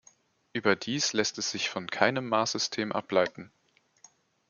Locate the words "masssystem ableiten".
2.27-3.51